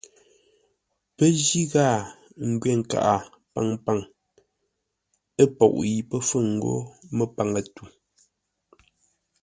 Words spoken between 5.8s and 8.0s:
yi pə́ fûŋ ńgó mə́páŋə-tû.